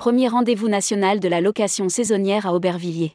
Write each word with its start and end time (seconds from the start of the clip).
premier 0.00 0.28
rendez-vous 0.28 0.70
national 0.70 1.20
de 1.20 1.28
la 1.28 1.42
location 1.42 1.90
saisonnière 1.90 2.46
à 2.46 2.54
Aubervilliers. 2.54 3.12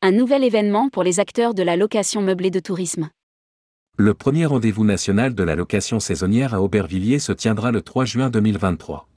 Un 0.00 0.12
nouvel 0.12 0.44
événement 0.44 0.90
pour 0.90 1.02
les 1.02 1.18
acteurs 1.18 1.54
de 1.54 1.64
la 1.64 1.74
location 1.74 2.22
meublée 2.22 2.52
de 2.52 2.60
tourisme. 2.60 3.10
Le 3.96 4.14
premier 4.14 4.46
rendez-vous 4.46 4.84
national 4.84 5.34
de 5.34 5.42
la 5.42 5.56
location 5.56 5.98
saisonnière 5.98 6.54
à 6.54 6.62
Aubervilliers 6.62 7.18
se 7.18 7.32
tiendra 7.32 7.72
le 7.72 7.82
3 7.82 8.04
juin 8.04 8.30
2023. 8.30 9.08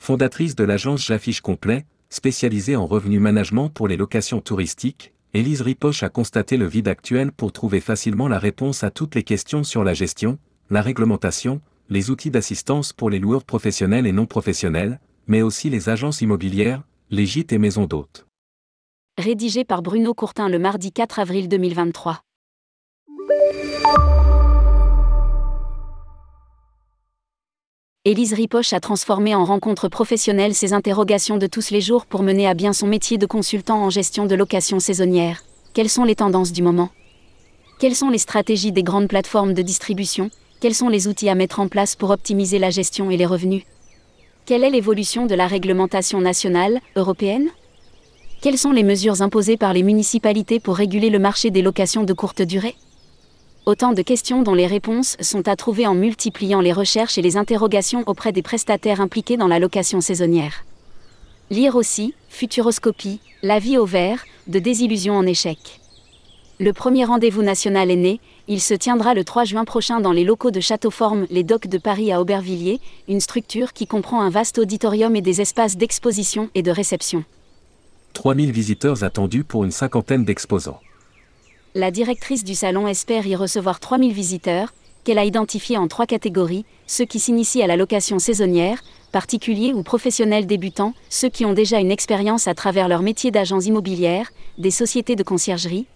Fondatrice 0.00 0.54
de 0.54 0.62
l'agence 0.62 1.04
J'affiche 1.04 1.40
complet, 1.40 1.86
spécialisée 2.08 2.76
en 2.76 2.86
revenu 2.86 3.18
management 3.18 3.68
pour 3.68 3.88
les 3.88 3.96
locations 3.96 4.40
touristiques, 4.40 5.12
Élise 5.34 5.60
Ripoche 5.60 6.04
a 6.04 6.08
constaté 6.08 6.56
le 6.56 6.68
vide 6.68 6.86
actuel 6.86 7.32
pour 7.32 7.50
trouver 7.50 7.80
facilement 7.80 8.28
la 8.28 8.38
réponse 8.38 8.84
à 8.84 8.92
toutes 8.92 9.16
les 9.16 9.24
questions 9.24 9.64
sur 9.64 9.82
la 9.82 9.94
gestion, 9.94 10.38
la 10.70 10.82
réglementation, 10.82 11.60
les 11.88 12.10
outils 12.10 12.30
d'assistance 12.30 12.92
pour 12.92 13.10
les 13.10 13.18
loueurs 13.18 13.42
professionnels 13.42 14.06
et 14.06 14.12
non 14.12 14.26
professionnels, 14.26 15.00
mais 15.30 15.42
aussi 15.42 15.70
les 15.70 15.88
agences 15.88 16.22
immobilières, 16.22 16.82
les 17.08 17.24
gîtes 17.24 17.52
et 17.52 17.58
maisons 17.58 17.86
d'hôtes. 17.86 18.26
Rédigé 19.16 19.64
par 19.64 19.80
Bruno 19.80 20.12
Courtin 20.12 20.48
le 20.48 20.58
mardi 20.58 20.90
4 20.90 21.20
avril 21.20 21.48
2023. 21.48 22.20
Élise 28.04 28.32
Ripoche 28.32 28.72
a 28.72 28.80
transformé 28.80 29.36
en 29.36 29.44
rencontre 29.44 29.86
professionnelle 29.86 30.52
ses 30.52 30.72
interrogations 30.72 31.36
de 31.36 31.46
tous 31.46 31.70
les 31.70 31.80
jours 31.80 32.06
pour 32.06 32.24
mener 32.24 32.48
à 32.48 32.54
bien 32.54 32.72
son 32.72 32.88
métier 32.88 33.16
de 33.16 33.26
consultant 33.26 33.84
en 33.84 33.90
gestion 33.90 34.26
de 34.26 34.34
location 34.34 34.80
saisonnière. 34.80 35.44
Quelles 35.74 35.90
sont 35.90 36.04
les 36.04 36.16
tendances 36.16 36.50
du 36.50 36.62
moment? 36.62 36.88
Quelles 37.78 37.94
sont 37.94 38.10
les 38.10 38.18
stratégies 38.18 38.72
des 38.72 38.82
grandes 38.82 39.08
plateformes 39.08 39.54
de 39.54 39.62
distribution? 39.62 40.28
Quels 40.60 40.74
sont 40.74 40.88
les 40.88 41.06
outils 41.06 41.28
à 41.28 41.36
mettre 41.36 41.60
en 41.60 41.68
place 41.68 41.94
pour 41.94 42.10
optimiser 42.10 42.58
la 42.58 42.70
gestion 42.70 43.12
et 43.12 43.16
les 43.16 43.26
revenus? 43.26 43.62
Quelle 44.50 44.64
est 44.64 44.70
l'évolution 44.70 45.26
de 45.26 45.36
la 45.36 45.46
réglementation 45.46 46.20
nationale, 46.20 46.80
européenne? 46.96 47.50
Quelles 48.42 48.58
sont 48.58 48.72
les 48.72 48.82
mesures 48.82 49.22
imposées 49.22 49.56
par 49.56 49.72
les 49.72 49.84
municipalités 49.84 50.58
pour 50.58 50.74
réguler 50.74 51.08
le 51.08 51.20
marché 51.20 51.52
des 51.52 51.62
locations 51.62 52.02
de 52.02 52.12
courte 52.12 52.42
durée? 52.42 52.74
Autant 53.64 53.92
de 53.92 54.02
questions 54.02 54.42
dont 54.42 54.54
les 54.54 54.66
réponses 54.66 55.16
sont 55.20 55.46
à 55.46 55.54
trouver 55.54 55.86
en 55.86 55.94
multipliant 55.94 56.60
les 56.60 56.72
recherches 56.72 57.16
et 57.16 57.22
les 57.22 57.36
interrogations 57.36 58.02
auprès 58.08 58.32
des 58.32 58.42
prestataires 58.42 59.00
impliqués 59.00 59.36
dans 59.36 59.46
la 59.46 59.60
location 59.60 60.00
saisonnière. 60.00 60.64
Lire 61.50 61.76
aussi, 61.76 62.14
Futuroscopie, 62.28 63.20
La 63.44 63.60
vie 63.60 63.78
au 63.78 63.86
vert, 63.86 64.24
de 64.48 64.58
désillusion 64.58 65.14
en 65.14 65.26
échec. 65.26 65.80
Le 66.58 66.72
premier 66.72 67.04
rendez-vous 67.04 67.42
national 67.42 67.88
est 67.88 67.94
né, 67.94 68.20
il 68.50 68.60
se 68.60 68.74
tiendra 68.74 69.14
le 69.14 69.24
3 69.24 69.44
juin 69.44 69.64
prochain 69.64 70.00
dans 70.00 70.12
les 70.12 70.24
locaux 70.24 70.50
de 70.50 70.60
Châteauforme, 70.60 71.26
les 71.30 71.44
docks 71.44 71.68
de 71.68 71.78
Paris 71.78 72.12
à 72.12 72.20
Aubervilliers, 72.20 72.80
une 73.08 73.20
structure 73.20 73.72
qui 73.72 73.86
comprend 73.86 74.20
un 74.20 74.28
vaste 74.28 74.58
auditorium 74.58 75.14
et 75.14 75.22
des 75.22 75.40
espaces 75.40 75.76
d'exposition 75.76 76.50
et 76.56 76.62
de 76.62 76.72
réception. 76.72 77.24
3000 78.12 78.50
visiteurs 78.50 79.04
attendus 79.04 79.44
pour 79.44 79.64
une 79.64 79.70
cinquantaine 79.70 80.24
d'exposants 80.24 80.80
la 81.74 81.90
directrice 81.90 82.42
du 82.42 82.54
salon 82.54 82.88
espère 82.88 83.26
y 83.26 83.36
recevoir 83.36 83.78
3000 83.78 84.12
visiteurs, 84.12 84.74
qu'elle 85.04 85.18
a 85.18 85.24
identifiés 85.24 85.76
en 85.76 85.88
trois 85.88 86.06
catégories, 86.06 86.64
ceux 86.86 87.04
qui 87.04 87.20
s'initient 87.20 87.62
à 87.62 87.66
la 87.66 87.76
location 87.76 88.18
saisonnière, 88.18 88.82
particuliers 89.12 89.72
ou 89.72 89.82
professionnels 89.82 90.46
débutants, 90.46 90.94
ceux 91.08 91.28
qui 91.28 91.44
ont 91.44 91.52
déjà 91.52 91.78
une 91.78 91.92
expérience 91.92 92.48
à 92.48 92.54
travers 92.54 92.88
leur 92.88 93.02
métier 93.02 93.30
d'agents 93.30 93.60
immobilières, 93.60 94.32
des 94.58 94.70
sociétés 94.70 95.16
de 95.16 95.22
conciergerie, 95.22 95.86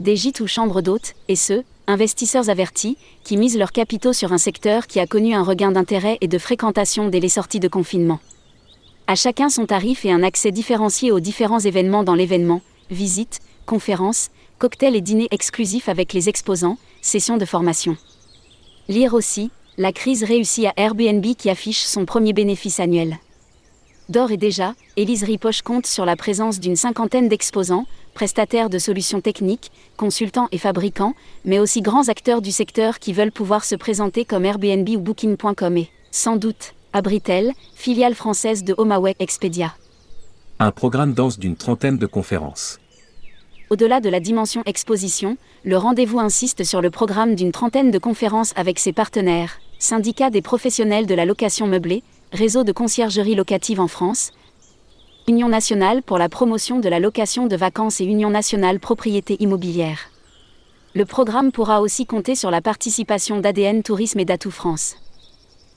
des 0.00 0.16
gîtes 0.16 0.40
ou 0.40 0.46
chambres 0.46 0.80
d'hôtes, 0.80 1.14
et 1.28 1.36
ceux, 1.36 1.64
investisseurs 1.86 2.50
avertis, 2.50 2.96
qui 3.24 3.36
misent 3.36 3.58
leurs 3.58 3.72
capitaux 3.72 4.12
sur 4.12 4.32
un 4.32 4.38
secteur 4.38 4.86
qui 4.86 5.00
a 5.00 5.06
connu 5.06 5.34
un 5.34 5.42
regain 5.42 5.72
d'intérêt 5.72 6.18
et 6.20 6.28
de 6.28 6.38
fréquentation 6.38 7.08
dès 7.08 7.20
les 7.20 7.28
sorties 7.28 7.60
de 7.60 7.68
confinement. 7.68 8.20
À 9.06 9.14
chacun 9.14 9.48
son 9.48 9.66
tarif 9.66 10.04
et 10.04 10.12
un 10.12 10.22
accès 10.22 10.52
différencié 10.52 11.10
aux 11.10 11.20
différents 11.20 11.60
événements 11.60 12.04
dans 12.04 12.14
l'événement, 12.14 12.60
visites, 12.90 13.40
conférences, 13.64 14.28
cocktails 14.58 14.96
et 14.96 15.00
dîners 15.00 15.28
exclusifs 15.30 15.88
avec 15.88 16.12
les 16.12 16.28
exposants, 16.28 16.78
sessions 17.00 17.38
de 17.38 17.44
formation. 17.44 17.96
Lire 18.88 19.14
aussi, 19.14 19.50
la 19.78 19.92
crise 19.92 20.24
réussie 20.24 20.66
à 20.66 20.72
Airbnb 20.76 21.24
qui 21.36 21.50
affiche 21.50 21.82
son 21.82 22.04
premier 22.04 22.32
bénéfice 22.32 22.80
annuel. 22.80 23.18
D'or 24.08 24.30
et 24.30 24.38
déjà, 24.38 24.74
Élise 24.96 25.22
Ripoche 25.22 25.60
compte 25.60 25.86
sur 25.86 26.06
la 26.06 26.16
présence 26.16 26.60
d'une 26.60 26.76
cinquantaine 26.76 27.28
d'exposants, 27.28 27.84
prestataires 28.14 28.70
de 28.70 28.78
solutions 28.78 29.20
techniques, 29.20 29.70
consultants 29.98 30.48
et 30.50 30.56
fabricants, 30.56 31.12
mais 31.44 31.58
aussi 31.58 31.82
grands 31.82 32.08
acteurs 32.08 32.40
du 32.40 32.50
secteur 32.50 33.00
qui 33.00 33.12
veulent 33.12 33.32
pouvoir 33.32 33.66
se 33.66 33.74
présenter 33.74 34.24
comme 34.24 34.46
Airbnb 34.46 34.88
ou 34.88 34.98
Booking.com 35.00 35.76
et, 35.76 35.90
sans 36.10 36.36
doute, 36.36 36.72
Abritel, 36.94 37.52
filiale 37.74 38.14
française 38.14 38.64
de 38.64 38.74
HomeAway 38.78 39.14
Expedia. 39.18 39.74
Un 40.58 40.70
programme 40.70 41.12
dense 41.12 41.38
d'une 41.38 41.56
trentaine 41.56 41.98
de 41.98 42.06
conférences. 42.06 42.80
Au-delà 43.68 44.00
de 44.00 44.08
la 44.08 44.20
dimension 44.20 44.62
exposition, 44.64 45.36
le 45.64 45.76
rendez-vous 45.76 46.18
insiste 46.18 46.64
sur 46.64 46.80
le 46.80 46.88
programme 46.88 47.34
d'une 47.34 47.52
trentaine 47.52 47.90
de 47.90 47.98
conférences 47.98 48.54
avec 48.56 48.78
ses 48.78 48.94
partenaires, 48.94 49.58
syndicats 49.78 50.30
des 50.30 50.40
professionnels 50.40 51.06
de 51.06 51.14
la 51.14 51.26
location 51.26 51.66
meublée, 51.66 52.02
réseau 52.32 52.64
de 52.64 52.72
conciergerie 52.72 53.34
locative 53.34 53.80
en 53.80 53.88
France, 53.88 54.32
Union 55.28 55.48
nationale 55.48 56.02
pour 56.02 56.18
la 56.18 56.28
promotion 56.28 56.78
de 56.78 56.88
la 56.88 57.00
location 57.00 57.46
de 57.46 57.56
vacances 57.56 58.00
et 58.00 58.04
Union 58.04 58.30
nationale 58.30 58.80
propriété 58.80 59.36
immobilière. 59.40 60.10
Le 60.94 61.04
programme 61.04 61.52
pourra 61.52 61.80
aussi 61.80 62.06
compter 62.06 62.34
sur 62.34 62.50
la 62.50 62.60
participation 62.60 63.40
d'ADN 63.40 63.82
Tourisme 63.82 64.20
et 64.20 64.24
d'Atout 64.24 64.50
France. 64.50 64.96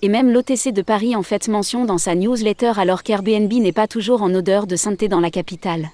Et 0.02 0.10
même 0.10 0.32
l'OTC 0.32 0.72
de 0.74 0.82
Paris 0.82 1.16
en 1.16 1.24
fait 1.24 1.48
mention 1.48 1.86
dans 1.86 1.98
sa 1.98 2.16
newsletter 2.16 2.74
alors 2.78 3.04
qu'Airbnb 3.04 3.52
n'est 3.54 3.72
pas 3.72 3.88
toujours 3.88 4.24
en 4.24 4.34
odeur 4.34 4.68
de 4.68 4.76
sainteté 4.76 5.08
dans 5.08 5.20
la 5.20 5.30
capitale. 5.30 5.90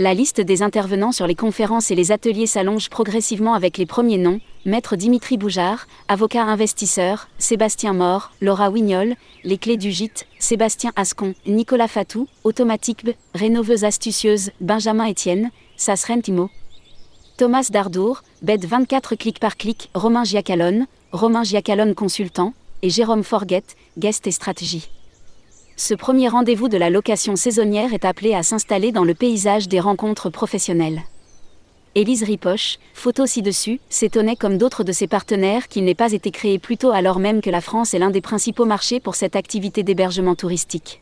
La 0.00 0.14
liste 0.14 0.40
des 0.40 0.62
intervenants 0.62 1.10
sur 1.10 1.26
les 1.26 1.34
conférences 1.34 1.90
et 1.90 1.96
les 1.96 2.12
ateliers 2.12 2.46
s'allonge 2.46 2.88
progressivement 2.88 3.54
avec 3.54 3.78
les 3.78 3.84
premiers 3.84 4.16
noms 4.16 4.38
Maître 4.64 4.94
Dimitri 4.94 5.36
Boujard, 5.36 5.88
avocat 6.06 6.44
investisseur, 6.44 7.26
Sébastien 7.38 7.94
Mort, 7.94 8.30
Laura 8.40 8.70
Wignol, 8.70 9.16
Les 9.42 9.58
Clés 9.58 9.76
du 9.76 9.90
Gîte, 9.90 10.28
Sébastien 10.38 10.92
Ascon, 10.94 11.34
Nicolas 11.48 11.88
Fatou, 11.88 12.28
Automatique 12.44 13.04
B, 13.04 13.10
Rénoveuse 13.34 13.82
Astucieuse, 13.82 14.52
Benjamin 14.60 15.10
Etienne, 15.10 15.50
Sasren 15.76 16.22
Timo, 16.22 16.48
Thomas 17.36 17.66
Dardour, 17.68 18.22
Bed 18.40 18.64
24 18.64 19.16
clic 19.16 19.40
par 19.40 19.56
clic, 19.56 19.90
Romain 19.94 20.22
Giacalone, 20.22 20.86
Romain 21.10 21.42
Giacalone 21.42 21.96
consultant, 21.96 22.54
et 22.82 22.90
Jérôme 22.90 23.24
Forget, 23.24 23.64
guest 23.98 24.28
et 24.28 24.30
stratégie 24.30 24.88
ce 25.78 25.94
premier 25.94 26.26
rendez-vous 26.28 26.68
de 26.68 26.76
la 26.76 26.90
location 26.90 27.36
saisonnière 27.36 27.94
est 27.94 28.04
appelé 28.04 28.34
à 28.34 28.42
s'installer 28.42 28.90
dans 28.90 29.04
le 29.04 29.14
paysage 29.14 29.68
des 29.68 29.78
rencontres 29.78 30.28
professionnelles. 30.28 31.02
Élise 31.94 32.24
Ripoche, 32.24 32.78
photo 32.94 33.26
ci-dessus, 33.26 33.78
s'étonnait 33.88 34.34
comme 34.34 34.58
d'autres 34.58 34.82
de 34.82 34.90
ses 34.90 35.06
partenaires 35.06 35.68
qu'il 35.68 35.84
n'ait 35.84 35.94
pas 35.94 36.12
été 36.12 36.32
créé 36.32 36.58
plus 36.58 36.78
tôt 36.78 36.90
alors 36.90 37.20
même 37.20 37.40
que 37.40 37.48
la 37.48 37.60
France 37.60 37.94
est 37.94 38.00
l'un 38.00 38.10
des 38.10 38.20
principaux 38.20 38.64
marchés 38.64 38.98
pour 38.98 39.14
cette 39.14 39.36
activité 39.36 39.84
d'hébergement 39.84 40.34
touristique. 40.34 41.00